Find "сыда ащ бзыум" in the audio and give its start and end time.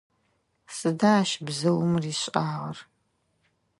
0.77-1.93